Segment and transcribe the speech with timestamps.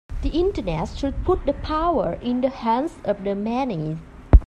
[0.23, 3.99] The Internet should put the power in the hands of the many.